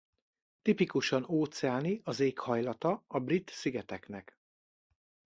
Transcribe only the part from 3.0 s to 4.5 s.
a Brit-szigeteknek.